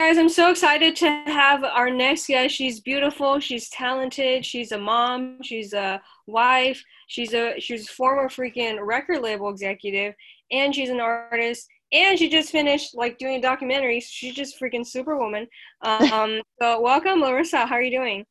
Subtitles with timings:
[0.00, 2.54] Guys, I'm so excited to have our next guest.
[2.54, 3.40] She's beautiful.
[3.40, 4.46] She's talented.
[4.46, 5.42] She's a mom.
[5.42, 6.80] She's a wife.
[7.08, 10.14] She's a she's a former freaking record label executive,
[10.52, 11.66] and she's an artist.
[11.92, 13.98] And she just finished like doing a documentary.
[13.98, 15.48] She's just freaking superwoman.
[15.82, 17.66] Um, so welcome, Larissa.
[17.66, 18.24] How are you doing?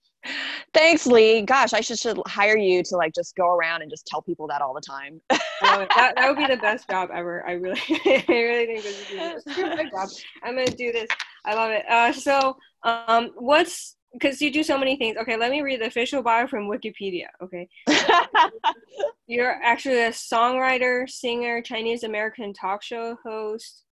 [0.73, 1.41] Thanks, Lee.
[1.41, 4.47] Gosh, I should, should hire you to like just go around and just tell people
[4.47, 5.21] that all the time.
[5.31, 7.45] oh, that, that would be the best job ever.
[7.47, 10.09] I really, I really think this is a good job.
[10.43, 11.09] I'm gonna do this.
[11.46, 11.86] I love it.
[11.90, 15.18] Uh, so, um, what's because you do so many things.
[15.18, 17.28] Okay, let me read the official bio from Wikipedia.
[17.41, 17.68] Okay,
[19.28, 23.84] you're actually a songwriter, singer, Chinese American talk show host,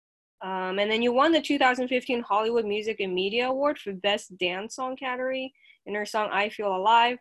[0.42, 4.76] um, and then you won the 2015 Hollywood Music and Media Award for Best Dance
[4.76, 5.52] Song category
[5.86, 7.18] in her song I Feel Alive,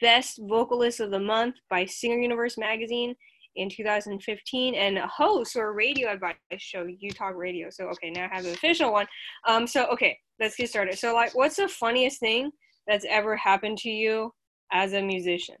[0.00, 3.14] Best Vocalist of the Month by Singer Universe magazine
[3.56, 7.68] in 2015, and a host or radio advice show, You Talk Radio.
[7.70, 9.06] So, okay, now I have the official one.
[9.46, 10.98] Um, so, okay, let's get started.
[10.98, 12.50] So, like, what's the funniest thing
[12.86, 14.32] that's ever happened to you
[14.72, 15.56] as a musician?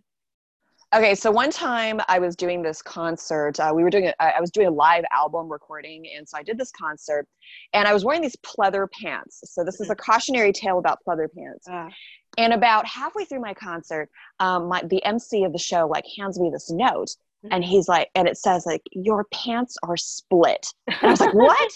[0.92, 3.60] Okay, so one time I was doing this concert.
[3.60, 6.42] Uh, we were doing a, I was doing a live album recording, and so I
[6.42, 7.28] did this concert,
[7.72, 9.40] and I was wearing these pleather pants.
[9.44, 11.68] So this is a cautionary tale about pleather pants.
[11.68, 11.90] Uh.
[12.38, 14.08] And about halfway through my concert,
[14.40, 17.10] um, my, the MC of the show like hands me this note,
[17.50, 20.66] and he's like, and it says like your pants are split.
[20.88, 21.72] And I was like, what?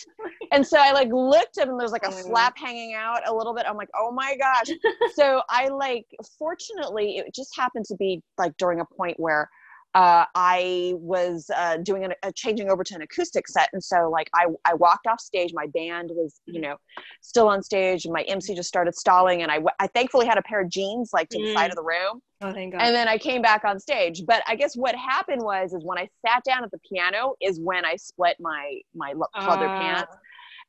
[0.53, 3.27] and so I like looked at him and there's like a oh flap hanging out
[3.27, 3.65] a little bit.
[3.69, 4.75] I'm like, oh my gosh.
[5.15, 6.07] so I like,
[6.39, 9.49] fortunately, it just happened to be like during a point where
[9.95, 14.11] uh, I was uh, doing a, a, changing over to an acoustic set, and so
[14.11, 15.53] like I I walked off stage.
[15.55, 16.77] My band was you know
[17.21, 20.43] still on stage, and my MC just started stalling, and I I thankfully had a
[20.43, 21.47] pair of jeans like to mm.
[21.47, 22.21] the side of the room.
[22.41, 22.83] Oh, thank God.
[22.83, 24.23] And then I came back on stage.
[24.27, 27.61] But I guess what happened was is when I sat down at the piano is
[27.61, 29.81] when I split my my leather uh.
[29.81, 30.17] pants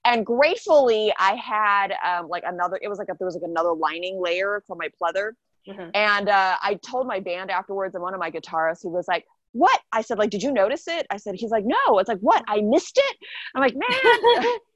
[0.05, 3.73] and gratefully i had um, like another it was like a, there was like another
[3.73, 5.31] lining layer for my pleather
[5.67, 5.89] Mm-hmm.
[5.93, 9.25] And uh, I told my band afterwards, and one of my guitarists, he was like,
[9.53, 12.19] "What?" I said, "Like, did you notice it?" I said, "He's like, no." It's like,
[12.19, 12.43] "What?
[12.47, 13.17] I missed it."
[13.55, 14.57] I'm like, "Man."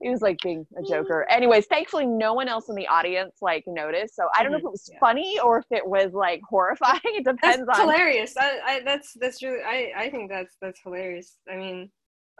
[0.00, 1.26] he was like being a joker.
[1.30, 4.16] Anyways, thankfully, no one else in the audience like noticed.
[4.16, 4.98] So I don't know if it was yeah.
[4.98, 7.00] funny or if it was like horrifying.
[7.04, 7.88] It depends that's on.
[7.88, 8.34] Hilarious.
[8.36, 9.62] I, I, that's that's really.
[9.62, 11.36] I I think that's that's hilarious.
[11.50, 11.90] I mean,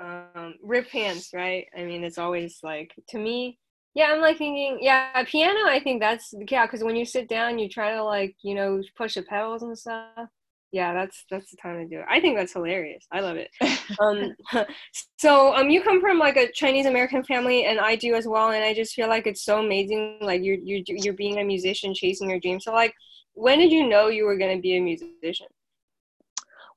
[0.01, 1.67] um, rip pants, right?
[1.77, 3.59] I mean, it's always like to me
[3.95, 5.69] yeah, I'm like thinking, yeah, piano.
[5.69, 8.83] I think that's yeah, because when you sit down, you try to like you know
[8.97, 10.29] push the pedals and stuff.
[10.73, 12.07] Yeah, that's that's the time to do it.
[12.11, 13.07] I think that's hilarious.
[13.13, 13.51] I love it.
[14.01, 14.35] um,
[15.19, 18.51] so um, you come from like a Chinese American family, and I do as well.
[18.51, 20.19] And I just feel like it's so amazing.
[20.21, 22.65] Like you're you're you're being a musician, chasing your dreams.
[22.65, 22.95] So like,
[23.35, 25.47] when did you know you were gonna be a musician?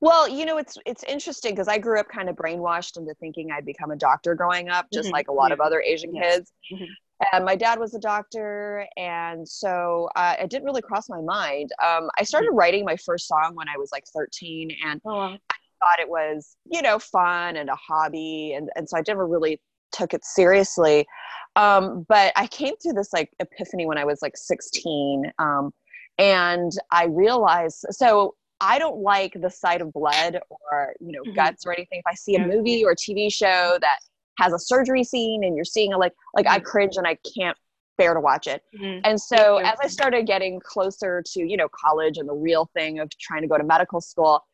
[0.00, 3.50] Well, you know, it's it's interesting because I grew up kind of brainwashed into thinking
[3.50, 5.14] I'd become a doctor growing up, just mm-hmm.
[5.14, 5.54] like a lot yeah.
[5.54, 6.36] of other Asian yes.
[6.36, 6.52] kids.
[6.72, 6.84] Mm-hmm
[7.32, 11.70] and my dad was a doctor and so uh, it didn't really cross my mind.
[11.84, 15.38] Um, i started writing my first song when i was like 13 and oh, i
[15.80, 19.60] thought it was you know fun and a hobby and, and so i never really
[19.90, 21.06] took it seriously.
[21.56, 25.72] Um, but i came through this like epiphany when i was like 16 um,
[26.18, 30.38] and i realized so i don't like the sight of blood
[30.70, 31.34] or you know mm-hmm.
[31.34, 32.00] guts or anything.
[32.00, 33.98] If i see a movie or a tv show that
[34.38, 36.66] has a surgery scene and you're seeing a like like I mm-hmm.
[36.66, 37.56] cringe and I can't
[37.98, 38.62] bear to watch it.
[38.80, 39.00] Mm-hmm.
[39.04, 43.00] And so as I started getting closer to, you know, college and the real thing
[43.00, 44.44] of trying to go to medical school,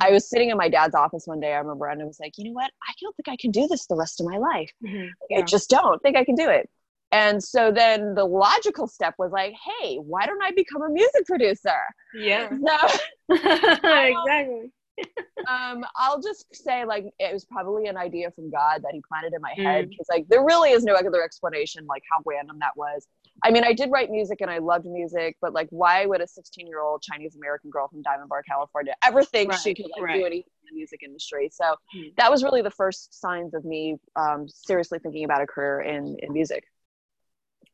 [0.00, 0.14] I mm-hmm.
[0.14, 2.44] was sitting in my dad's office one day, I remember, and I was like, you
[2.44, 2.70] know what?
[2.88, 4.70] I don't think I can do this the rest of my life.
[4.86, 5.08] Mm-hmm.
[5.28, 5.38] Yeah.
[5.38, 6.70] I just don't think I can do it.
[7.10, 11.26] And so then the logical step was like, hey, why don't I become a music
[11.26, 11.76] producer?
[12.14, 12.48] Yeah.
[12.48, 12.98] So,
[13.34, 14.70] exactly
[15.48, 19.34] um, I'll just say like it was probably an idea from God that He planted
[19.34, 20.16] in my head because mm.
[20.16, 23.06] like there really is no other explanation like how random that was.
[23.44, 26.26] I mean, I did write music and I loved music, but like, why would a
[26.26, 29.86] 16 year old Chinese American girl from Diamond Bar, California, ever think right, she could
[29.96, 30.18] like right.
[30.18, 31.50] do anything in the music industry?
[31.52, 32.14] So mm.
[32.16, 36.16] that was really the first signs of me um, seriously thinking about a career in
[36.20, 36.64] in music.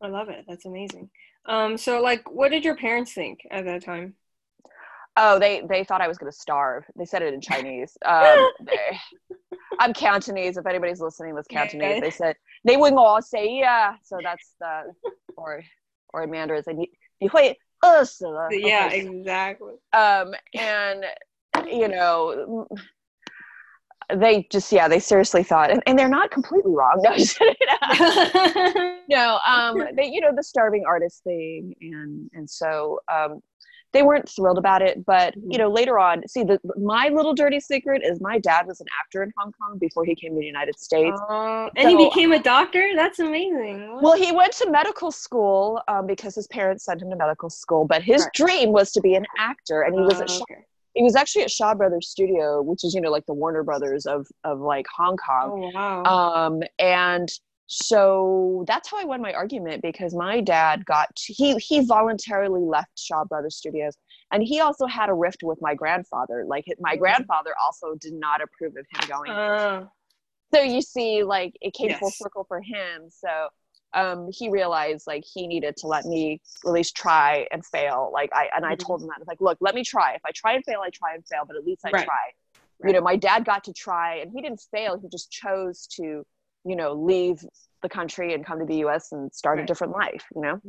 [0.01, 0.45] I love it.
[0.47, 1.10] That's amazing.
[1.47, 4.15] Um, so like, what did your parents think at that time?
[5.17, 6.85] Oh, they they thought I was going to starve.
[6.96, 7.96] They said it in Chinese.
[8.03, 9.00] Um, they,
[9.79, 10.58] I'm Cantonese.
[10.58, 12.35] If anybody's listening that's Cantonese, they said
[12.66, 13.96] they wouldn't all say yeah.
[14.03, 14.94] So that's the
[15.38, 15.64] or
[16.14, 16.90] or in Mandarin, say 你
[17.20, 18.50] 你会饿死了.
[18.52, 19.73] Yeah, exactly.
[19.91, 21.05] Um, and
[21.67, 22.67] you know,
[24.14, 27.02] they just yeah, they seriously thought, and, and they're not completely wrong.
[27.03, 27.16] No,
[29.09, 33.41] no, um, they you know the starving artist thing, and and so um,
[33.93, 35.53] they weren't thrilled about it but Mm-hmm.
[35.53, 38.87] you know later on see the my little dirty secret is my dad was an
[39.01, 42.33] actor in hong kong before he came to the united states Oh, and he became
[42.33, 42.91] a doctor.
[42.97, 43.93] That's amazing.
[43.93, 44.03] What?
[44.03, 47.87] well he went to medical school um, because his parents sent him to medical school
[47.87, 48.33] but his Right.
[48.35, 50.65] dream was to be an actor and he was at Oh, Shaw, okay.
[50.95, 54.07] he was actually at shaw brothers studio which is you know like the warner brothers
[54.07, 56.03] of of like hong kong Oh wow.
[56.47, 57.29] um and
[57.70, 62.62] so that's how i won my argument because my dad got to, he he voluntarily
[62.62, 63.94] left shaw brothers studios
[64.32, 66.98] and he also had a rift with my grandfather like my Mhm.
[66.98, 69.84] grandfather also did not approve of him going Uh,
[70.53, 73.48] so you see like it came full circle for him so
[73.92, 78.30] um he realized like he needed to let me at least try and fail like
[78.32, 78.78] i and i Mhm.
[78.78, 80.80] told him that I was like look let me try if i try and fail
[80.82, 82.04] i try and fail but at least i Right.
[82.04, 82.15] try
[82.80, 82.88] Right.
[82.88, 86.24] you know my dad got to try and he didn't fail he just chose to
[86.65, 87.45] you know leave
[87.83, 90.60] the country and come to the us and start a different life you know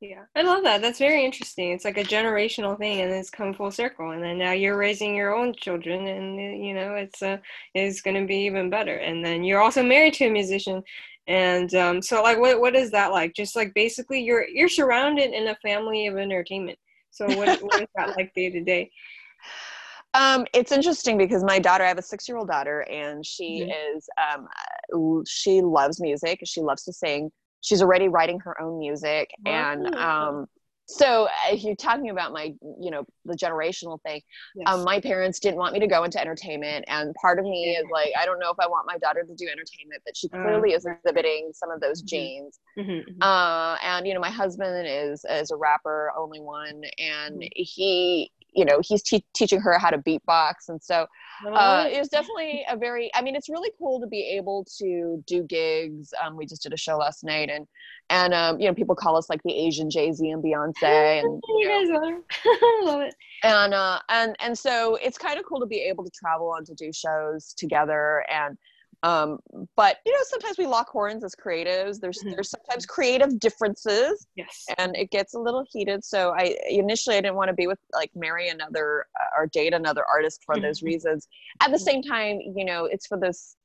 [0.00, 0.80] yeah, I love that.
[0.80, 1.72] That's very interesting.
[1.72, 4.12] It's like a generational thing, and it's come full circle.
[4.12, 7.38] And then now you're raising your own children, and uh, you know it's uh,
[7.74, 8.94] it's going to be even better.
[8.94, 10.84] And then you're also married to a musician,
[11.26, 13.34] and um, so like, what what is that like?
[13.34, 16.78] Just like basically, you're you're surrounded in a family of entertainment.
[17.10, 18.92] So what what is that like day to day?
[20.14, 23.58] Um it's interesting because my daughter i have a six year old daughter and she
[23.58, 23.70] Mhm.
[23.94, 24.48] is um
[25.26, 30.46] she loves music she loves to sing she's already writing her own music and um
[30.86, 34.22] so uh, if you're talking about my you know the generational thing
[34.54, 34.66] Yes.
[34.68, 37.86] um, my parents didn't want me to go into entertainment and part of me is
[37.92, 40.38] like i don't know if i want my daughter to do entertainment but she Uh,
[40.42, 42.08] clearly is exhibiting some of those Mhm.
[42.08, 43.20] genes Mhm, mhm.
[43.20, 47.48] uh, and you know my husband is is a rapper Only Won and Mhm.
[47.54, 51.06] he you know he's te- teaching her how to beatbox and so
[51.46, 55.22] uh, it was definitely a very i mean it's really cool to be able to
[55.26, 57.66] do gigs um, we just did a show last night and
[58.10, 60.82] and um, you know people call us like the asian jay-z and beyonce
[61.20, 62.82] and you you know, guys are.
[62.82, 63.14] Love it.
[63.44, 66.66] and uh and and so it's kind of cool to be able to travel and
[66.66, 68.56] to do shows together and
[69.04, 69.38] um
[69.76, 72.34] but you know sometimes we lock horns as creatives there's Mhm.
[72.34, 74.64] there's sometimes creative differences Yes.
[74.78, 77.78] and it gets a little heated so i initially i didn't want to be with
[77.92, 80.86] like marry another uh, or date another artist for those Mhm.
[80.86, 81.28] reasons
[81.62, 81.80] at the Mhm.
[81.80, 83.56] same time you know it's for those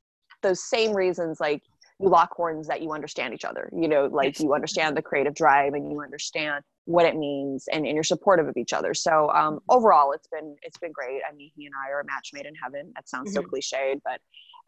[0.42, 1.62] those same reasons like
[2.00, 4.40] you lock horns that you understand each other you know like Yes.
[4.40, 8.46] you understand the creative drive and you understand what it means and, and you're supportive
[8.46, 9.58] of each other so um Mm-hmm.
[9.76, 12.46] overall it's been it's been great i mean he and i are a match made
[12.46, 13.46] in heaven that sounds so Mhm.
[13.50, 14.20] cliched but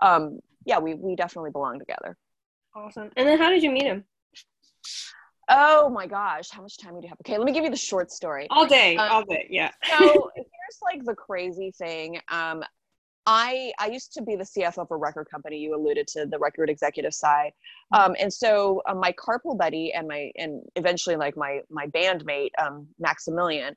[0.06, 2.16] um yeah we we definitely belong together
[2.74, 3.10] Awesome.
[3.16, 4.04] And then how did you meet him?
[5.48, 7.76] oh my gosh how much time do you have okay let me give you the
[7.76, 8.96] short story All day.
[8.96, 9.46] Uh, all day.
[9.50, 9.70] Yeah.
[9.88, 12.20] so here's like the crazy thing.
[12.28, 12.64] Um,
[13.26, 15.58] I I used to be the CFO of a record company.
[15.58, 17.52] You alluded to the record executive side,
[17.92, 22.50] um, and so um, my carpool buddy and my and eventually like my my bandmate
[22.58, 23.74] um, Maximilian,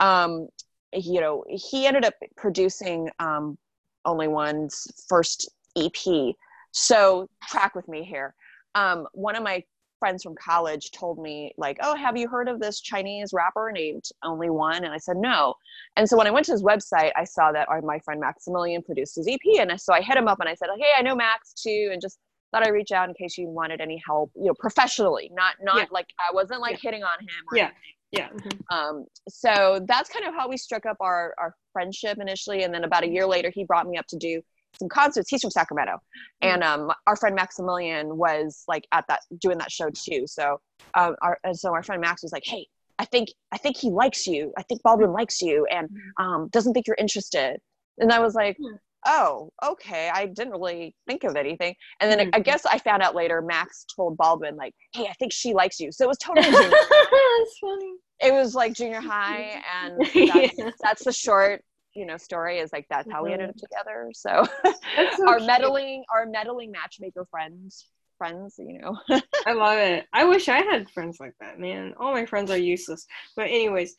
[0.00, 0.48] um,
[0.92, 3.56] you know, he ended up producing um,
[4.04, 6.34] Only Won's first EP.
[6.72, 8.34] So track with me here.
[8.74, 9.64] Um, one of my
[10.00, 14.04] friends from college told me like, "Oh, have you heard of this Chinese rapper named
[14.24, 15.54] Only Won?" And I said, "No."
[15.96, 18.82] And so when I went to his website, I saw that uh, my friend Maximilian
[18.82, 21.14] produced his EP, and so I hit him up and I said, "Hey, I know
[21.14, 22.18] Max too," and just
[22.50, 25.76] thought I'd reach out in case you wanted any help, you know, professionally, not not
[25.76, 25.84] Yeah.
[25.92, 27.44] like I wasn't like hitting on him.
[27.54, 27.70] Yeah.
[28.10, 28.28] Yeah.
[28.30, 28.58] mhm.
[28.76, 32.64] um, so that's kind of how we struck up our, our friendship initially.
[32.64, 34.42] And then about a year later, he brought me up to do
[34.78, 35.28] some concerts.
[35.28, 35.98] He's from Sacramento.
[36.42, 40.24] And um, our friend Maximilian was like at that, doing that show too.
[40.26, 40.60] So,
[40.94, 42.66] um, our, and so our friend Max was like, Hey,
[42.98, 44.52] I think, I think he likes you.
[44.58, 47.58] I think Baldwin likes you and um, doesn't think you're interested.
[47.98, 48.76] And I was like, Hmm.
[49.06, 50.10] oh, okay.
[50.12, 51.74] I didn't really think of anything.
[52.00, 52.30] And then Mhm.
[52.34, 55.80] I guess I found out later, Max told Baldwin like, Hey, I think she likes
[55.80, 55.90] you.
[55.92, 57.92] So it was totally That's funny.
[58.20, 60.70] it was like junior high and that's, Yeah.
[60.82, 61.62] that's the short
[61.94, 65.46] you know story is like that's how we ended up together so so our cute.
[65.46, 67.86] meddling our meddling matchmaker friends
[68.18, 68.96] friends you know
[69.46, 70.06] I love it.
[70.12, 71.94] I wish I had friends like that, man.
[71.98, 73.06] All my friends are useless.
[73.34, 73.94] But anyways,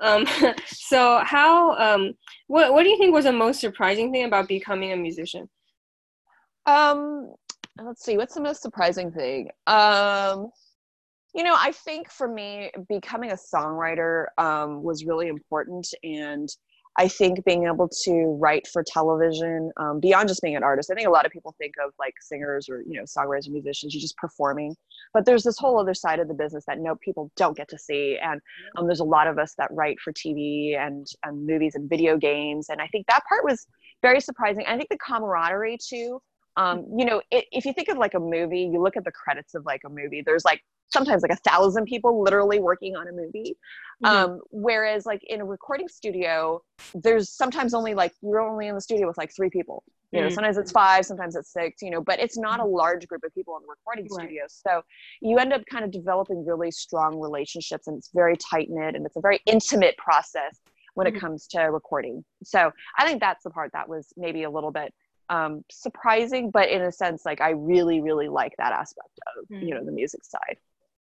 [0.00, 0.26] um,
[0.66, 2.14] so how um,
[2.46, 5.50] what what do you think was the most surprising thing about becoming a musician?
[6.66, 7.32] um
[7.82, 10.48] let's see what's the most surprising thing um
[11.34, 16.48] you know i think for me becoming a songwriter um, was really important and
[16.98, 20.94] i think being able to write for television um, beyond just being an artist i
[20.94, 23.94] think a lot of people think of like singers or you know songwriters or musicians
[23.94, 24.76] you're just performing.
[25.12, 27.78] But there's this whole other side of the business that no people don't get to
[27.78, 28.18] see.
[28.22, 28.40] And
[28.76, 32.16] um, there's a lot of us that write for tv and, and movies and video
[32.16, 32.68] games.
[32.68, 33.66] And i think that part was
[34.02, 34.64] very surprising.
[34.66, 36.20] I think the camaraderie too
[36.56, 39.12] um, you know, it, if you think of like a movie, you look at the
[39.12, 43.08] credits of like a movie, there's like sometimes like a thousand people literally working on
[43.08, 43.56] a movie.
[44.04, 44.06] Mm-hmm.
[44.06, 46.62] Um, whereas like in a recording studio,
[46.94, 49.84] there's sometimes only like you're only in the studio with like three people.
[50.12, 50.34] You know, mm-hmm.
[50.34, 53.34] sometimes it's five, sometimes it's six, you know, but it's not a large group of
[53.34, 54.24] people in the recording right.
[54.24, 54.62] studios.
[54.66, 54.82] So
[55.20, 59.04] you end up kind of developing really strong relationships and it's very tight knit and
[59.04, 60.60] it's a very intimate process
[60.94, 61.16] when mm-hmm.
[61.16, 62.24] it comes to recording.
[62.44, 64.94] So I think that's the part that was maybe a little bit
[65.28, 69.66] um, surprising, but in a sense, like I really, really like that aspect of mm-hmm.
[69.66, 70.58] you know the music side.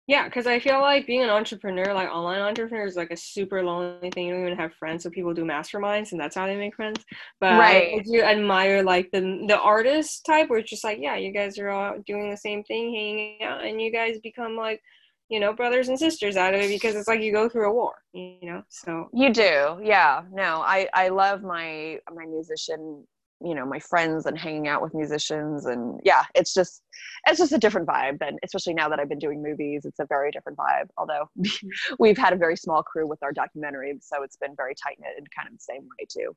[0.05, 3.63] Yeah, because I feel like being an entrepreneur, like online entrepreneur, is like a super
[3.63, 4.27] lonely thing.
[4.27, 7.05] You don't even have friends, so people do masterminds, and that's how they make friends.
[7.39, 7.99] But right.
[7.99, 11.57] I do admire like the the artist type, where it's just like, yeah, you guys
[11.57, 14.81] are all doing the same thing, hanging out, and you guys become like,
[15.29, 17.73] you know, brothers and sisters out of it because it's like you go through a
[17.73, 18.61] war, you know.
[18.67, 20.23] So you do, yeah.
[20.33, 23.07] No, I I love my my musician
[23.43, 26.83] you know my friends and hanging out with musicians and yeah it's just
[27.27, 30.05] it's just a different vibe and especially now that i've been doing movies it's a
[30.05, 31.29] very different vibe although
[31.99, 35.13] we've had a very small crew with our documentary so it's been very tight knit
[35.17, 36.35] and kind of the same way too.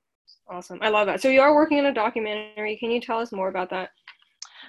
[0.49, 0.79] Awesome.
[0.81, 1.21] I love that.
[1.21, 2.77] So you are working on a documentary.
[2.77, 3.91] Can you tell us more about that?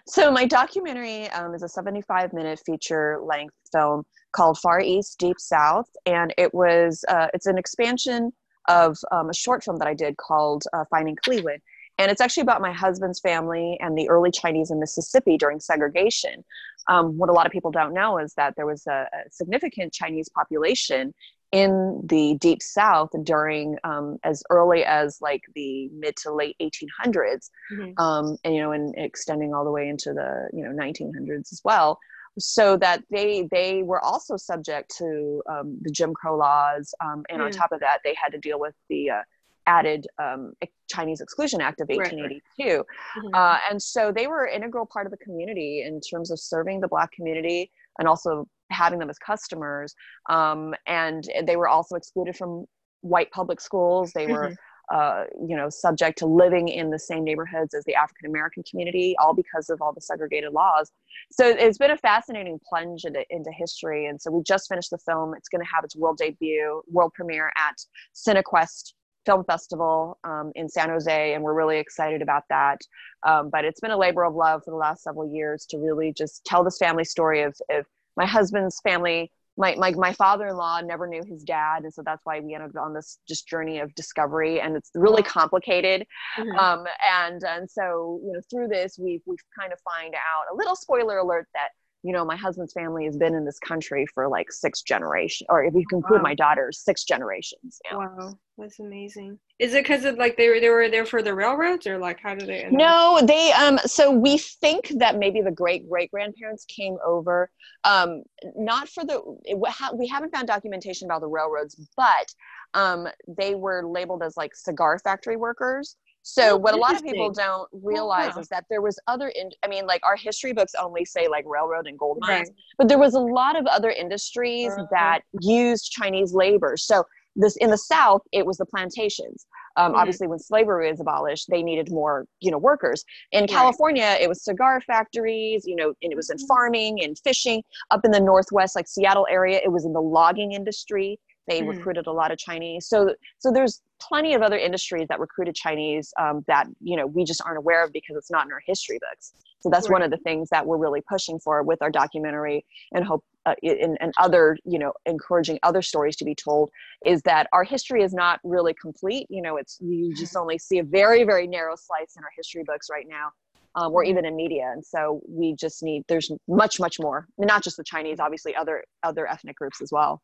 [0.08, 5.40] So my documentary um, is a 75 minute feature length film called far east deep
[5.40, 8.32] south and it was uh, it's an expansion
[8.68, 11.62] of um, a short film that i did called uh, finding cleveland
[11.98, 16.44] and it's actually about my husband's family and the early Chinese in Mississippi during segregation.
[16.88, 19.94] Um, what a lot of people don't know is that there was a, a significant
[19.94, 21.14] Chinese population
[21.52, 27.50] in the deep south during um, as early as like the mid to late 1800s
[27.72, 28.04] mm-hmm.
[28.04, 31.62] um, and you know and extending all the way into the you know 1900s as
[31.64, 31.98] well
[32.38, 37.42] so that they they were also subject to um, the jim crow laws um, and
[37.42, 37.46] mm.
[37.46, 39.22] on top of that they had to deal with the uh,
[39.68, 40.54] added um,
[40.90, 42.42] Chinese Exclusion Act of 1882.
[42.58, 42.86] Right, right.
[43.18, 43.36] Mm-hmm.
[43.36, 46.80] Uh, and so they were an integral part of the community in terms of serving
[46.80, 47.70] the Black community
[48.00, 49.94] and also having them as customers.
[50.30, 52.66] Um, and they were also excluded from
[53.02, 54.12] white public schools.
[54.14, 54.96] They were, mm-hmm.
[54.96, 59.16] uh, you know, subject to living in the same neighborhoods as the African American community,
[59.20, 60.92] all because of all the segregated laws.
[61.32, 64.08] So it's been a fascinating plunge into, into history.
[64.08, 65.34] And so we just finished the film.
[65.36, 67.76] It's going to have its world debut, world premiere at
[68.16, 68.94] CineQuest
[69.28, 72.80] film festival um, in San Jose, and we're really excited about that.
[73.28, 76.14] Um, but it's been a labor of love for the last several years to really
[76.14, 79.32] just tell this family story of, of my husband's family.
[79.60, 82.84] My, my, my father-in-law never knew his dad and so that's why we ended up
[82.84, 86.06] on this just journey of discovery and it's really complicated
[86.38, 86.60] mm-hmm.
[86.60, 90.56] um, and and so you know through this we've we've kind of find out a
[90.56, 91.70] little spoiler alert that
[92.08, 95.66] you know, my husband's family has been in this country for like six generations, or
[95.66, 96.24] if you include wow.
[96.24, 97.82] my daughter's, six generations.
[97.92, 99.38] Wow, that's amazing.
[99.60, 102.22] Is it because of like they were they were there for the railroads, or like
[102.22, 102.66] how did they?
[102.72, 103.28] no, up?
[103.28, 103.78] they um.
[103.80, 107.52] So we think that maybe the great great grandparents came over,
[107.84, 108.24] um,
[108.56, 109.22] not for the.
[109.44, 109.60] It,
[109.94, 112.34] we haven't found documentation about the railroads, but
[112.74, 115.98] um, they were labeled as like cigar factory workers.
[116.30, 118.42] So oh, what a lot of people don't oh, realize wow.
[118.42, 121.46] is that there was other in I mean like our history books only say like
[121.48, 122.58] railroad and gold mines, right.
[122.78, 124.88] but there was a lot of other industries uh-huh.
[124.92, 126.76] that used Chinese labor.
[126.76, 127.06] So
[127.38, 129.48] this in the South, it was the plantations.
[129.78, 130.00] Um, mm-hmm.
[130.00, 133.06] Obviously, when slavery was abolished, they needed more, you know, workers.
[133.32, 133.50] In right.
[133.50, 136.48] California, it was cigar factories, you know, and it was in mm-hmm.
[136.48, 137.64] farming and fishing.
[137.92, 141.20] Up in the Northwest, like Seattle area, it was in the logging industry.
[141.48, 141.70] They mm.
[141.70, 142.88] recruited a lot of Chinese.
[142.88, 147.24] So so there's plenty of other industries that recruited Chinese um, that you know we
[147.24, 149.34] just aren't aware of because it's not in our history books.
[149.60, 149.94] So that's right.
[149.94, 153.56] one of the things that we're really pushing for with our documentary and hope uh,
[153.64, 156.70] and, and other you know encouraging other stories to be told
[157.06, 159.28] is that our history is not really complete.
[159.30, 160.42] You know, it's you just mm-hmm.
[160.42, 163.32] only see a very very narrow slice in our history books right now.
[163.76, 164.12] Um, or mm-hmm.
[164.12, 167.84] even in media and so we just need there's much much more not just the
[167.84, 170.24] chinese obviously other other ethnic groups as well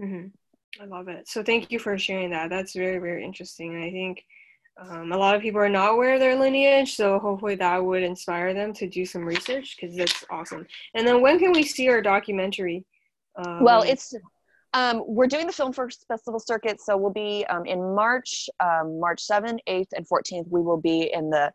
[0.00, 0.28] Mm-hmm.
[0.80, 1.28] I love it.
[1.28, 2.50] So thank you for sharing that.
[2.50, 3.82] That's very, very interesting.
[3.82, 4.24] I think
[4.78, 8.02] um, a lot of people are not aware of their lineage, so hopefully that would
[8.02, 10.66] inspire them to do some research because that's awesome.
[10.94, 12.84] And then when can we see our documentary?
[13.36, 14.14] Um, well, it's
[14.74, 18.98] um, we're doing the film first festival circuit, so we'll be um, in March, um,
[18.98, 20.48] March 7th, 8th, and 14th.
[20.48, 21.52] We will be in the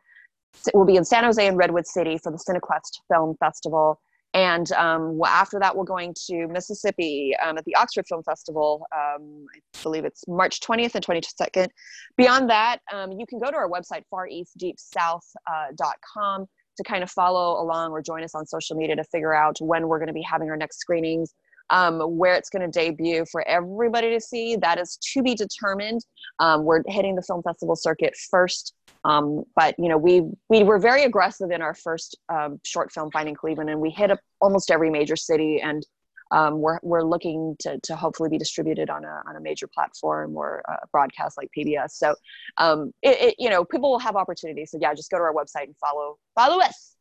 [0.74, 4.00] we'll be in San Jose and Redwood City for the CineQuest Film Festival.
[4.34, 8.86] And um, after that, we're going to Mississippi um, at the Oxford Film Festival.
[8.96, 11.70] Um, I believe it's March 20th and 22nd.
[12.18, 16.46] Beyond that, um, you can go to our website, fareastdeepsouth.com, uh,
[16.78, 19.88] to kind of follow along or join us on social media to figure out when
[19.88, 21.34] we're going to be having our next screenings.
[21.70, 26.02] Um, where it's going to debut for everybody to see, that is to be determined.
[26.40, 28.74] Um, we're hitting the film festival circuit first.
[29.04, 33.12] Um, but you know, we we were very aggressive in our first um, short film,
[33.12, 35.62] Finding Cleveland, and we hit up almost every major city.
[35.62, 35.86] And
[36.32, 40.36] um, we're we're looking to to hopefully be distributed on a on a major platform
[40.36, 41.92] or a broadcast like PBS.
[41.92, 42.16] So,
[42.58, 44.72] um, it, it, you know, people will have opportunities.
[44.72, 46.96] So yeah, just go to our website and follow follow us.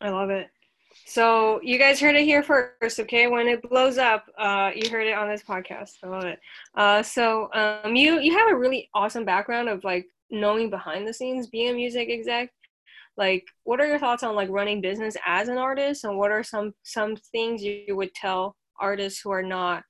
[0.00, 0.48] I love it.
[1.04, 3.26] So you guys heard it here first, okay?
[3.26, 5.92] When it blows up, uh, you heard it on this podcast.
[6.02, 6.38] I love it.
[6.74, 11.14] Uh, so um, you you have a really awesome background of like knowing behind the
[11.14, 12.52] scenes, being a music exec.
[13.16, 16.42] Like, what are your thoughts on like running business as an artist, and what are
[16.42, 19.84] some some things you would tell artists who are not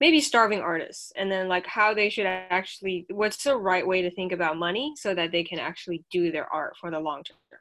[0.00, 4.10] maybe starving artists, and then like how they should actually what's the right way to
[4.10, 7.60] think about money so that they can actually do their art for the long term.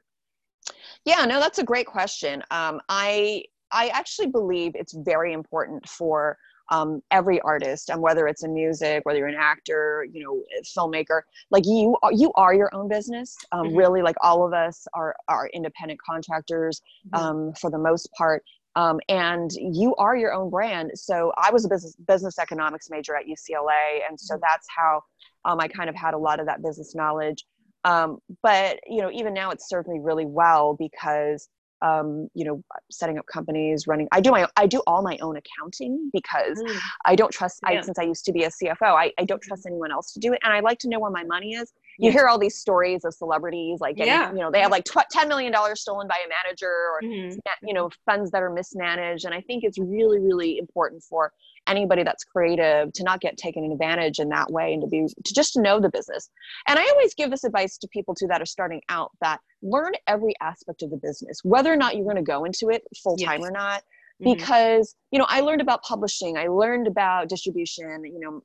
[1.05, 2.43] Yeah, no, that's a great question.
[2.51, 6.37] Um, I I actually believe it's very important for
[6.71, 11.21] um, every artist, and whether it's in music, whether you're an actor, you know, filmmaker,
[11.51, 13.35] like you are, you are your own business.
[13.51, 13.77] Um, mm-hmm.
[13.77, 17.23] Really, like all of us are are independent contractors mm-hmm.
[17.23, 18.43] um, for the most part.
[18.77, 20.91] Um, and you are your own brand.
[20.95, 24.41] So I was a business business economics major at UCLA, and so mm-hmm.
[24.41, 25.01] that's how
[25.45, 27.45] um, I kind of had a lot of that business knowledge.
[27.85, 31.47] Um, but you know, even now, it's served me really well because
[31.81, 34.07] um, you know, setting up companies, running.
[34.11, 36.79] I do my I do all my own accounting because mm.
[37.05, 37.59] I don't trust.
[37.63, 37.79] Yeah.
[37.79, 40.19] I, since I used to be a CFO, I, I don't trust anyone else to
[40.19, 41.73] do it, and I like to know where my money is.
[41.99, 44.31] You hear all these stories of celebrities like getting, yeah.
[44.31, 47.67] you know, they have like tw- ten million dollars stolen by a manager, or mm-hmm.
[47.67, 51.33] you know, funds that are mismanaged, and I think it's really really important for
[51.67, 55.33] anybody that's creative to not get taken advantage in that way and to be to
[55.33, 56.29] just know the business
[56.67, 59.93] and i always give this advice to people too that are starting out that learn
[60.07, 63.17] every aspect of the business whether or not you're going to go into it full
[63.17, 63.49] time yes.
[63.49, 63.81] or not
[64.21, 64.33] mm-hmm.
[64.33, 65.15] because mm-hmm.
[65.15, 68.41] you know i learned about publishing i learned about distribution you know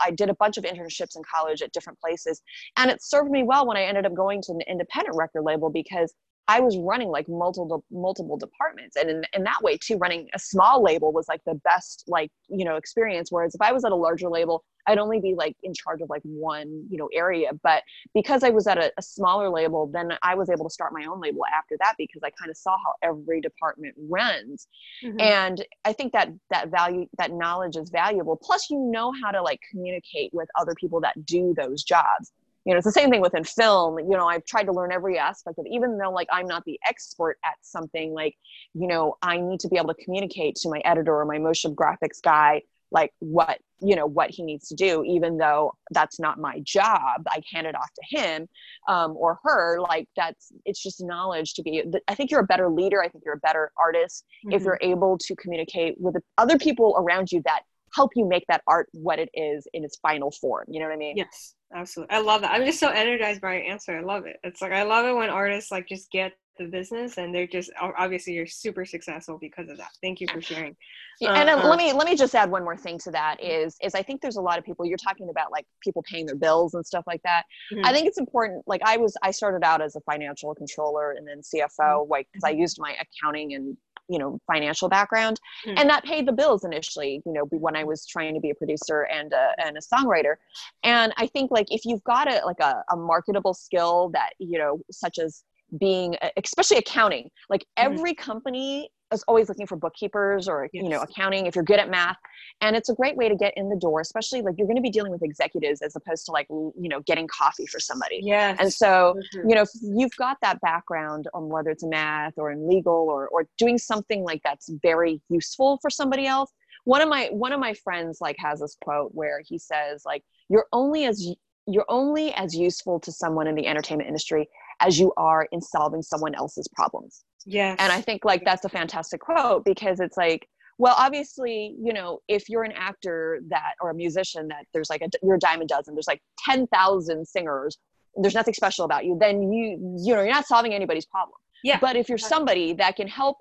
[0.00, 2.42] i did a bunch of internships in college at different places
[2.76, 5.70] and it served me well when i ended up going to an independent record label
[5.70, 6.14] because
[6.46, 10.38] I was running like multiple multiple departments, and in, in that way too, running a
[10.38, 13.32] small label was like the best like you know experience.
[13.32, 16.10] Whereas if I was at a larger label, I'd only be like in charge of
[16.10, 17.50] like one you know area.
[17.62, 17.82] But
[18.12, 21.06] because I was at a, a smaller label, then I was able to start my
[21.06, 24.68] own label after that because I kind of saw how every department runs,
[25.02, 25.20] mm-hmm.
[25.20, 28.36] and I think that that value that knowledge is valuable.
[28.36, 32.32] Plus, you know how to like communicate with other people that do those jobs
[32.64, 35.18] you know it's the same thing within film you know i've tried to learn every
[35.18, 38.36] aspect of it, even though like i'm not the expert at something like
[38.74, 41.74] you know i need to be able to communicate to my editor or my motion
[41.74, 46.38] graphics guy like what you know what he needs to do even though that's not
[46.38, 48.48] my job i hand it off to him
[48.88, 52.68] um, or her like that's it's just knowledge to be i think you're a better
[52.70, 54.54] leader i think you're a better artist mm-hmm.
[54.54, 57.62] if you're able to communicate with other people around you that
[57.94, 60.94] help you make that art what it is in its final form you know what
[60.94, 62.14] i mean yes absolutely.
[62.14, 62.52] I love that.
[62.52, 63.96] I'm just so energized by your answer.
[63.96, 64.36] I love it.
[64.42, 67.70] It's like I love it when artists like just get the business and they're just
[67.80, 69.90] obviously you're super successful because of that.
[70.02, 70.76] Thank you for sharing.
[71.20, 73.76] Yeah, and uh, let me let me just add one more thing to that is
[73.82, 76.36] is I think there's a lot of people you're talking about like people paying their
[76.36, 77.44] bills and stuff like that.
[77.72, 77.84] Mm-hmm.
[77.84, 78.62] I think it's important.
[78.66, 82.10] Like I was I started out as a financial controller and then CFO mm-hmm.
[82.10, 83.76] like because I used my accounting and
[84.08, 85.78] you know financial background mm-hmm.
[85.78, 88.54] and that paid the bills initially you know when i was trying to be a
[88.54, 90.34] producer and a, and a songwriter
[90.82, 94.58] and i think like if you've got a like a, a marketable skill that you
[94.58, 95.44] know such as
[95.78, 97.92] being especially accounting like mm-hmm.
[97.92, 100.82] every company is always looking for bookkeepers or yes.
[100.82, 102.16] you know accounting if you're good at math
[102.60, 104.82] and it's a great way to get in the door especially like you're going to
[104.82, 108.56] be dealing with executives as opposed to like you know getting coffee for somebody yeah
[108.58, 109.48] and so mm-hmm.
[109.48, 113.28] you know if you've got that background on whether it's math or in legal or
[113.28, 116.52] or doing something like that's very useful for somebody else
[116.84, 120.22] one of my one of my friends like has this quote where he says like
[120.48, 121.26] you're only as
[121.66, 124.48] you're only as useful to someone in the entertainment industry
[124.80, 127.24] as you are in solving someone else's problems.
[127.46, 127.76] Yeah.
[127.78, 132.20] And I think like that's a fantastic quote because it's like, well, obviously, you know,
[132.28, 135.60] if you're an actor that or a musician that there's like a you're a dime
[135.60, 137.78] a dozen, there's like ten thousand singers,
[138.16, 141.36] there's nothing special about you, then you you know you're not solving anybody's problem.
[141.62, 141.78] Yeah.
[141.80, 143.38] But if you're somebody that can help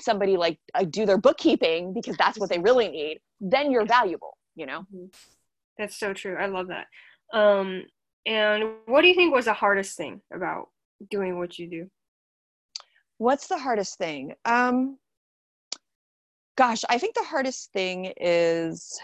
[0.00, 4.36] somebody like uh, do their bookkeeping because that's what they really need, then you're valuable.
[4.54, 4.80] You know.
[4.94, 5.06] Mm-hmm.
[5.78, 6.36] That's so true.
[6.36, 6.86] I love that.
[7.32, 7.84] Um,
[8.26, 10.68] and what do you think was the hardest thing about
[11.10, 11.90] doing what you do?
[13.24, 14.34] What's the hardest thing?
[14.44, 14.98] Um,
[16.58, 19.00] gosh, I think the hardest thing is,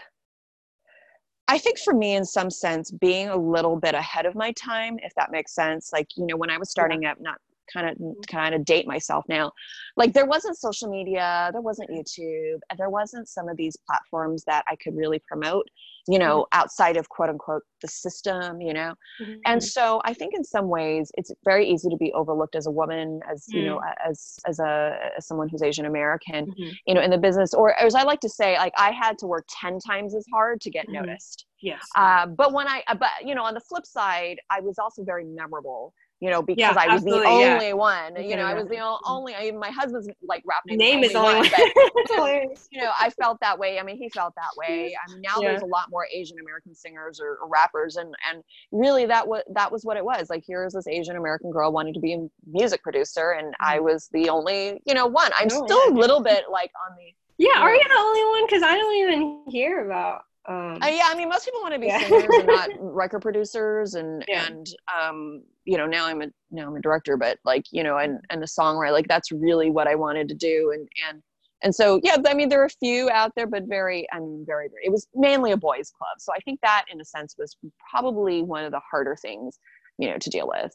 [1.47, 4.99] I think for me, in some sense, being a little bit ahead of my time,
[5.01, 5.91] if that makes sense.
[5.91, 7.39] Like, you know, when I was starting up, not
[7.73, 9.51] kind of kind of date myself now
[9.97, 14.43] like there wasn't social media there wasn't youtube and there wasn't some of these platforms
[14.45, 15.67] that i could really promote
[16.07, 16.59] you know mm-hmm.
[16.59, 19.33] outside of quote unquote the system you know mm-hmm.
[19.45, 22.71] and so i think in some ways it's very easy to be overlooked as a
[22.71, 23.59] woman as mm-hmm.
[23.59, 24.09] you know mm.
[24.09, 26.69] as as a as someone who's asian american mm-hmm.
[26.85, 29.27] you know in the business or as i like to say like i had to
[29.27, 31.05] work 10 times as hard to get mm-hmm.
[31.05, 34.77] noticed yes uh, but when i but you know on the flip side i was
[34.79, 37.73] also very memorable you know, because yeah, I was the only yeah.
[37.73, 38.15] one.
[38.23, 39.33] You know, I was the only.
[39.33, 41.49] I mean, my husband's like rap name, name is Only Won.
[41.49, 43.79] But, you know, I felt that way.
[43.79, 44.95] I mean, he felt that way.
[44.95, 45.49] I mean, now yeah.
[45.49, 49.41] there's a lot more Asian American singers or, or, rappers, and and really that was
[49.53, 50.29] that was what it was.
[50.29, 53.85] Like, here's this Asian American girl wanting to be a music producer, and I mm-hmm.
[53.85, 55.31] was the only, you know, one.
[55.35, 57.15] I'm still a little bit like on the.
[57.39, 58.45] Yeah, are you the only one?
[58.45, 61.79] Because I don't even hear about um, uh, yeah, I mean, most people want to
[61.79, 61.99] be yeah.
[61.99, 64.47] singers and not record producers, and yeah.
[64.47, 64.67] and
[64.99, 68.19] um, you know, now I'm a now I'm a director, but like you know, and
[68.31, 71.21] and a songwriter, like that's really what I wanted to do, and and
[71.61, 74.43] and so yeah, I mean, there are a few out there, but very, I mean,
[74.45, 74.83] very, very.
[74.83, 77.55] It was mainly a boys' club, so I think that, in a sense, was
[77.91, 79.59] probably one of the harder things
[79.97, 80.73] you know to deal with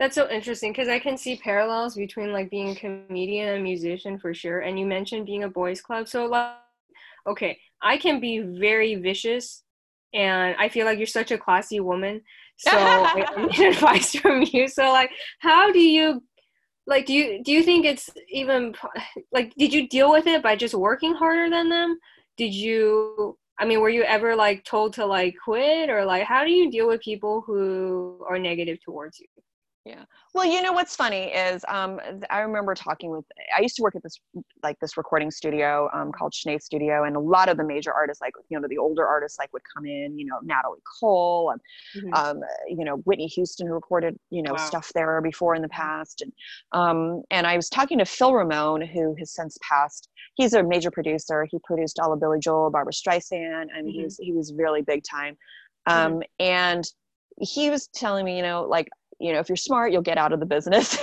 [0.00, 4.18] that's so interesting because i can see parallels between like being a comedian and musician
[4.18, 6.56] for sure and you mentioned being a boys club so like
[7.26, 9.62] okay I can be very vicious,
[10.14, 12.22] and I feel like you're such a classy woman.
[12.58, 14.68] So I need advice from you.
[14.68, 15.10] So like,
[15.40, 16.22] how do you
[16.86, 18.74] like do you do you think it's even
[19.32, 21.98] like did you deal with it by just working harder than them?
[22.36, 26.44] Did you I mean, were you ever like told to like quit or like how
[26.44, 29.26] do you deal with people who are negative towards you?
[29.86, 30.02] Yeah.
[30.34, 33.24] Well, you know what's funny is um, I remember talking with
[33.56, 34.18] I used to work at this
[34.64, 38.20] like this recording studio um, called Schnee Studio, and a lot of the major artists,
[38.20, 40.18] like you know the older artists, like would come in.
[40.18, 41.60] You know Natalie Cole, and
[42.04, 42.14] mm-hmm.
[42.14, 44.66] um, you know Whitney Houston who recorded you know wow.
[44.66, 46.32] stuff there before in the past, and
[46.72, 50.08] um, and I was talking to Phil Ramone, who has since passed.
[50.34, 51.46] He's a major producer.
[51.48, 53.88] He produced all of Billy Joel, Barbra Streisand, and mm-hmm.
[53.88, 55.36] he was he was really big time.
[55.88, 56.16] Mm-hmm.
[56.16, 56.84] Um, and
[57.38, 58.88] he was telling me, you know, like
[59.18, 60.98] you know if you're smart you'll get out of the business.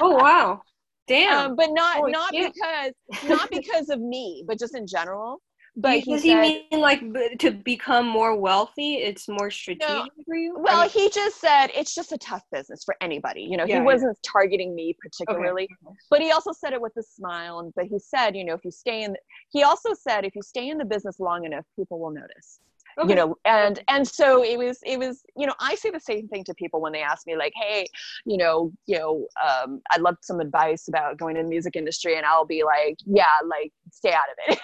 [0.00, 0.62] Oh wow.
[1.08, 1.50] Damn.
[1.50, 2.52] Um, but not Holy not shit.
[2.54, 5.40] because not because of me but just in general.
[5.74, 7.00] But does he, said, he mean like
[7.38, 10.54] to become more wealthy it's more strategic no, for you?
[10.58, 13.64] Well I mean, he just said it's just a tough business for anybody you know
[13.64, 14.30] yeah, he wasn't yeah.
[14.30, 15.96] targeting me particularly okay.
[16.10, 18.62] but he also said it with a smile and but he said you know if
[18.66, 21.64] you stay in the, he also said if you stay in the business long enough
[21.74, 22.60] people will notice
[22.98, 23.08] Okay.
[23.08, 26.28] you know and and so it was it was you know i say the same
[26.28, 27.86] thing to people when they ask me like hey
[28.26, 32.16] you know you know um, i'd love some advice about going in the music industry
[32.16, 34.60] and i'll be like yeah like stay out of it.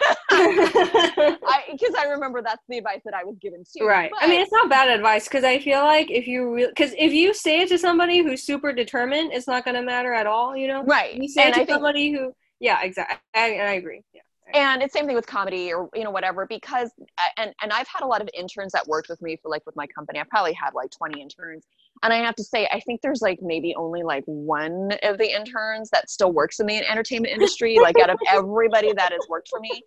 [1.72, 4.10] Because I, I, remember that's the advice that i was given too right.
[4.10, 6.94] But, i mean it's not bad advice because i feel like if you really because
[6.98, 10.26] if you say it to somebody who's super determined it's not going to matter at
[10.26, 10.82] all you know?
[10.84, 11.14] Right.
[11.14, 14.02] You say and it to somebody who yeah exactly I, I agree.
[14.14, 14.17] yeah
[14.54, 16.90] and it's same thing with comedy or you know whatever because
[17.37, 19.76] and and i've had a lot of interns that worked with me for like with
[19.76, 21.66] my company i probably had like 20 interns
[22.02, 25.34] and i have to say i think there's like maybe only like one of the
[25.34, 29.48] interns that still works in the entertainment industry like out of everybody that has worked
[29.48, 29.82] for me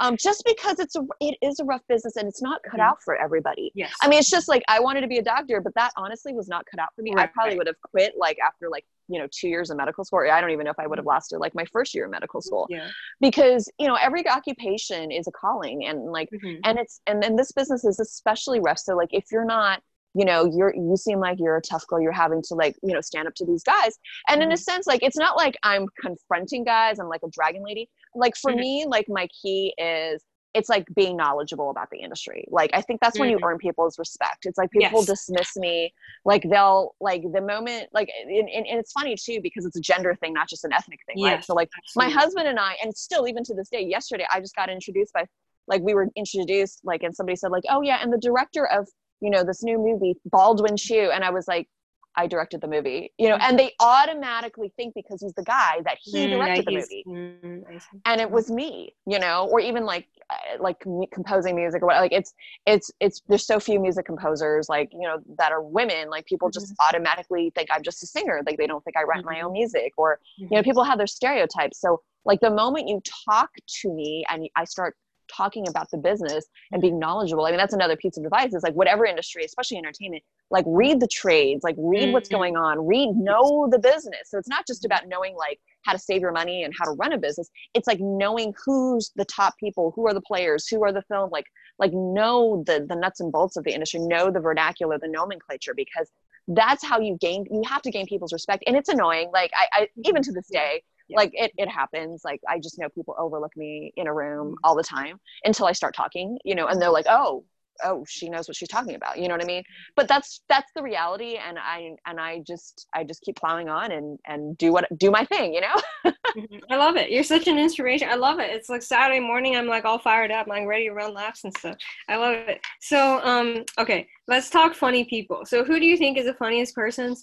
[0.00, 2.80] um, just because it's a it is a rough business and it's not cut mm-hmm.
[2.80, 3.70] out for everybody.
[3.74, 3.92] Yes.
[4.02, 6.48] I mean, it's just like I wanted to be a doctor, but that honestly was
[6.48, 7.12] not cut out for me.
[7.14, 7.58] Right, I probably right.
[7.58, 10.20] would have quit like after like you know two years of medical school.
[10.30, 11.10] I don't even know if I would have mm-hmm.
[11.10, 12.66] lasted like my first year of medical school.
[12.68, 12.88] Yeah.
[13.20, 16.60] Because you know every occupation is a calling, and like mm-hmm.
[16.64, 18.78] and it's and then this business is especially rough.
[18.78, 19.80] So like if you're not
[20.14, 22.94] you know you're you seem like you're a tough girl you're having to like you
[22.94, 24.60] know stand up to these guys and in a mm-hmm.
[24.60, 28.52] sense like it's not like i'm confronting guys i'm like a dragon lady like for
[28.52, 28.60] mm-hmm.
[28.60, 30.22] me like my key is
[30.54, 32.46] it's like being knowledgeable about the industry.
[32.48, 33.38] Like I think that's when mm-hmm.
[33.40, 34.46] you earn people's respect.
[34.46, 35.06] It's like people yes.
[35.06, 35.92] dismiss me,
[36.24, 39.80] like they'll like the moment like and, and, and, it's funny too because it's a
[39.80, 41.32] gender thing, not just an ethnic thing, yes.
[41.32, 41.44] right?
[41.44, 42.14] So like Absolutely.
[42.14, 45.12] my husband and I, and still even to this day, yesterday I just got introduced
[45.12, 45.26] by
[45.66, 48.86] like we were introduced like and somebody said like oh yeah and the director of
[49.20, 51.68] you know this new movie Baldwin Chiu and I was like
[52.16, 55.98] I directed the movie, you know, and they automatically think because he's the guy that
[56.00, 60.06] he mm, directed the movie, mm, and it was me, you know, or even like
[60.30, 60.78] uh, like
[61.12, 61.96] composing music or what.
[61.96, 62.32] Like it's
[62.66, 66.08] it's it's there's so few music composers like you know that are women.
[66.08, 66.60] Like people mm-hmm.
[66.60, 68.42] just automatically think I'm just a singer.
[68.46, 69.26] Like they don't think I write mm-hmm.
[69.26, 69.52] my own mm-hmm.
[69.54, 70.44] music, or mm-hmm.
[70.44, 70.64] you know, mm-hmm.
[70.64, 71.80] people have their stereotypes.
[71.80, 73.50] So like the moment you talk
[73.82, 74.96] to me and I start
[75.36, 77.44] talking about the business and being knowledgeable.
[77.44, 81.00] I mean, that's another piece of advice is like whatever industry, especially entertainment, like read
[81.00, 82.38] the trades, like read what's mm-hmm.
[82.38, 84.26] going on, read, know the business.
[84.26, 86.92] So it's not just about knowing like how to save your money and how to
[86.92, 87.50] run a business.
[87.74, 91.30] It's like knowing who's the top people, who are the players, who are the film,
[91.30, 91.46] like,
[91.78, 95.74] like know the, the nuts and bolts of the industry, know the vernacular, the nomenclature,
[95.74, 96.10] because
[96.48, 99.80] that's how you gain you have to gain people's respect and it's annoying like i,
[99.80, 101.16] I even to this day yeah.
[101.16, 104.54] like it, it happens like i just know people overlook me in a room mm-hmm.
[104.64, 107.44] all the time until i start talking you know and they're like oh
[107.82, 109.62] oh she knows what she's talking about you know what i mean?
[109.96, 113.92] But that's that's the reality and i and i just i just keep plowing on
[113.92, 116.12] and and do what do my thing you know?
[116.34, 116.56] Mm-hmm.
[116.70, 117.10] i love it.
[117.10, 118.08] You're such an inspiration.
[118.10, 118.50] I love it.
[118.50, 121.56] It's like saturday morning i'm like all fired up i'm ready to run laps and
[121.56, 121.76] stuff.
[122.08, 122.60] I love it.
[122.80, 125.44] So um okay let's talk funny people.
[125.44, 127.14] So who do you think is the funniest person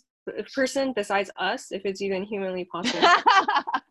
[0.54, 3.08] person besides us if it's even humanly possible.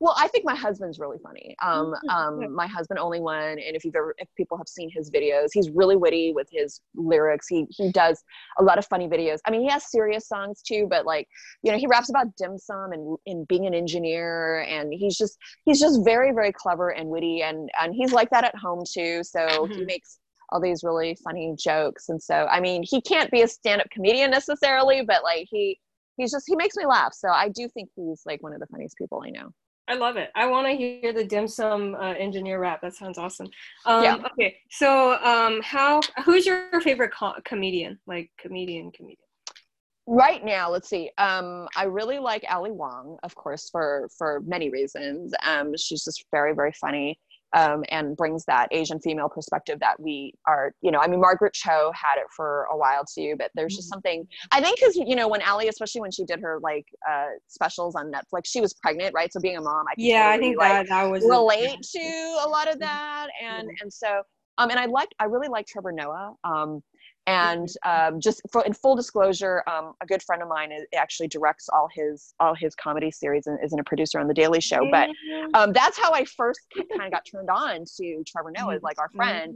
[0.00, 1.56] Well i think my husband's really funny.
[1.62, 4.90] Um, mm, um, my husband Only Won and if you've ever if people have seen
[4.94, 7.48] his videos he's really witty with his lyrics.
[7.48, 8.22] He he does
[8.58, 9.38] a lot of funny videos.
[9.46, 11.26] I mean he has serious songs too but like
[11.62, 15.38] you know he raps about dim sum and, and being an engineer and he's just
[15.64, 19.22] he's just very very clever and witty and and he's like that at home too
[19.24, 19.72] so mm-hmm.
[19.72, 20.18] he makes
[20.50, 24.30] all these really funny jokes and so i mean he can't be a stand-up comedian
[24.30, 25.78] necessarily but like he
[26.16, 28.66] he's just he makes me laugh so i do think he's like one of the
[28.66, 29.52] funniest people i know
[29.88, 30.30] I love it.
[30.34, 32.80] I want to hear the dim sum uh, engineer rap.
[32.82, 33.46] That sounds awesome.
[33.84, 34.16] Um, yeah.
[34.32, 34.56] Okay.
[34.68, 37.98] So, um, how who's your favorite co- comedian?
[38.06, 39.18] Like comedian, comedian.
[40.08, 41.10] Right now, let's see.
[41.18, 45.32] Um, I really like Ali Wong, of course, for for many reasons.
[45.44, 47.18] Um, she's just very, very funny
[47.56, 51.54] um, and brings that Asian female perspective that we are, you know, I mean, Margaret
[51.54, 53.94] Cho had it for a while too, but there's just mm-hmm.
[53.94, 57.28] something, I think, because, you know, when Ali, especially when she did her like uh,
[57.48, 59.32] specials on Netflix, she was pregnant, right?
[59.32, 62.36] So being a mom, I yeah, totally, I think like, that, that was relate to
[62.44, 63.28] a lot of that.
[63.42, 64.22] And, and so,
[64.58, 66.34] um, and I liked, I really like Trevor Noah.
[66.44, 66.82] Um,
[67.26, 71.28] and um, just for, in full disclosure um, a good friend of mine is, actually
[71.28, 74.88] directs all his all his comedy series and isn't a producer on the daily show.
[74.90, 75.10] But
[75.54, 79.10] um, that's how i first kind of got turned on to trevor noah like our
[79.10, 79.54] friend.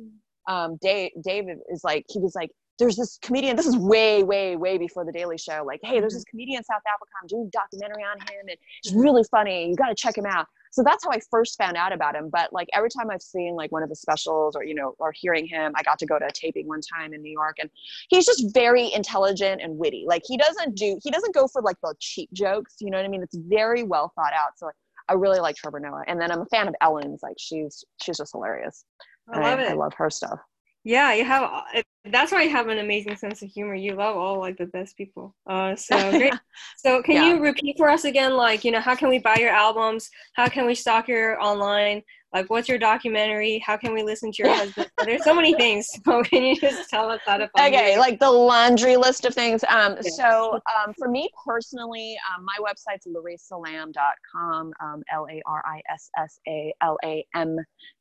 [0.48, 4.56] Um, dave david is like he was like there's this comedian this is way way
[4.56, 7.46] way before the daily show like hey there's this comedian in south africa i'm doing
[7.46, 10.82] a documentary on him and it's really funny you got to check him out so
[10.82, 13.70] that's how i first found out about him but like every time i've seen like
[13.72, 16.26] one of his specials or you know or hearing him i got to go to
[16.26, 17.70] a taping one time in new york and
[18.08, 20.04] he's just very intelligent and witty.
[20.06, 23.04] Like he doesn't do he doesn't go for like the cheap jokes you know what
[23.04, 23.22] i mean?
[23.22, 24.70] It's very well thought out so
[25.08, 28.16] i really like trevor noah and then i'm a fan of ellen's like she's she's
[28.16, 28.84] just hilarious.
[29.32, 29.70] I love I, it.
[29.70, 30.38] i love her stuff
[30.84, 31.64] yeah you have
[32.06, 33.74] that's why you have an amazing sense of humor.
[33.74, 35.34] You love all like the best people.
[35.46, 36.32] Uh so great.
[36.78, 37.26] So can yeah.
[37.28, 40.08] you repeat for us again like you know how can we buy your albums?
[40.34, 42.02] How can we stalk your online?
[42.32, 43.58] Like what's your documentary?
[43.58, 44.88] How can we listen to your husband?
[45.04, 45.88] There's so many things.
[46.04, 47.98] So can you just tell us how to find okay you?
[47.98, 49.62] like the laundry list of things.
[49.68, 50.16] Um yes.
[50.16, 55.46] so um for me personally um, my website's larissalam.com um l-a-r-i-s-s-a-l-a-m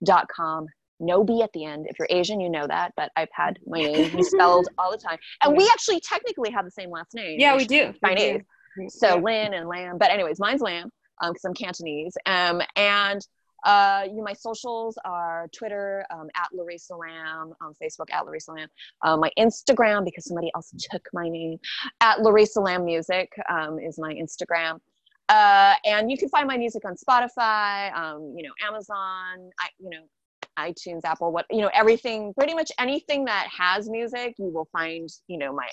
[0.06, 0.68] dot com
[1.00, 1.88] no B at the end.
[1.90, 5.18] If you're Asian, you know that, but I've had my name spelled all the time.
[5.44, 7.40] And we actually technically have the same last name.
[7.40, 7.94] Yeah, we do.
[8.04, 8.42] Chinese.
[8.78, 8.90] We do.
[8.90, 9.22] So yeah.
[9.22, 9.98] Lin and Lam.
[9.98, 12.16] But anyways, mine's Lam because um, I'm Cantonese.
[12.26, 13.26] Um, and
[13.66, 18.54] uh, you know, my socials are Twitter um, at Larissa Lam, on Facebook at Larissa
[18.54, 18.68] Lam,
[19.04, 21.60] uh, my Instagram because somebody else took my name
[22.00, 24.80] at Larissa Lam Music um, is my Instagram.
[25.28, 29.90] Uh, and you can find my music on Spotify, um, you know, Amazon, I, you
[29.90, 30.04] know,
[30.68, 35.10] iTunes, Apple, what you know, everything, pretty much anything that has music, you will find,
[35.28, 35.70] you know, my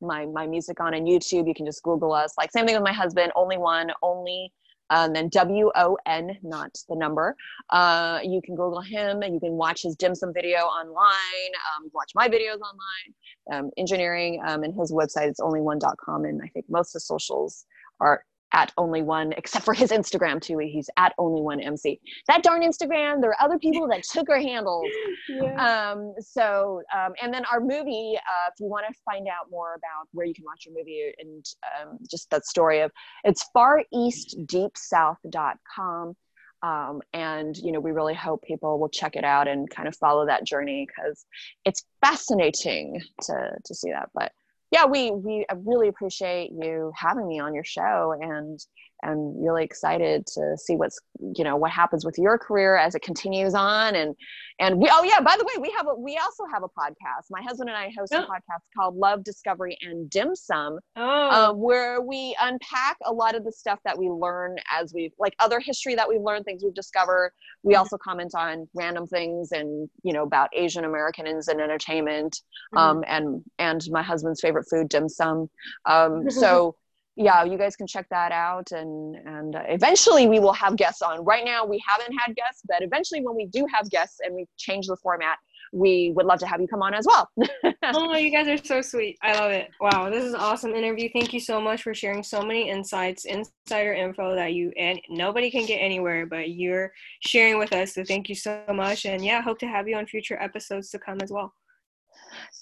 [0.00, 1.46] my my music on and YouTube.
[1.48, 2.34] You can just Google us.
[2.38, 4.52] Like same thing with my husband, Only Won, only
[4.90, 7.36] and then W O N, not the number.
[7.70, 11.90] Uh, you can Google him and you can watch his dim sum video online, um,
[11.92, 13.14] watch my videos online,
[13.52, 16.24] um, engineering, um, and his website is onlywon.com.
[16.24, 17.66] And I think most of the socials
[18.00, 20.58] are at Only Won, except for his Instagram too.
[20.58, 22.00] He's at Only Won MC.
[22.26, 23.20] That darn Instagram.
[23.20, 24.86] There are other people that took our handles.
[25.30, 25.90] Yeah.
[25.92, 28.16] Um, so, um, and then our movie.
[28.16, 31.12] Uh, if you want to find out more about where you can watch your movie
[31.18, 31.44] and
[31.78, 32.90] um, just that story of,
[33.24, 36.16] it's fareastdeepsouth.com.
[36.62, 39.94] Um, and you know we really hope people will check it out and kind of
[39.96, 41.24] follow that journey because
[41.64, 44.32] it's fascinating to to see that but
[44.70, 48.58] yeah, we we really appreciate you having me on your show, and
[49.02, 50.98] and really excited to see what's
[51.34, 54.14] you know what happens with your career as it continues on and
[54.60, 57.26] and we oh yeah by the way we have a we also have a podcast
[57.30, 58.18] my husband and i host oh.
[58.18, 61.50] a podcast called love discovery and dim sum oh.
[61.50, 65.34] um, where we unpack a lot of the stuff that we learn as we like
[65.38, 67.32] other history that we've learned things we've discovered
[67.62, 67.80] we mm-hmm.
[67.80, 72.40] also comment on random things and you know about asian americans and entertainment
[72.74, 72.78] mm-hmm.
[72.78, 75.48] um, and and my husband's favorite food dim sum
[75.86, 76.74] um, so
[77.18, 78.70] yeah, you guys can check that out.
[78.70, 81.24] And, and uh, eventually we will have guests on.
[81.24, 84.46] Right now we haven't had guests, but eventually when we do have guests and we
[84.56, 85.36] change the format,
[85.72, 87.28] we would love to have you come on as well.
[87.92, 89.18] oh, you guys are so sweet.
[89.20, 89.68] I love it.
[89.80, 91.10] Wow, this is an awesome interview.
[91.12, 95.50] Thank you so much for sharing so many insights, insider info that you and nobody
[95.50, 96.92] can get anywhere, but you're
[97.26, 97.94] sharing with us.
[97.94, 99.06] So thank you so much.
[99.06, 101.52] And yeah, hope to have you on future episodes to come as well.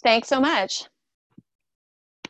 [0.02, 0.88] Thanks so much.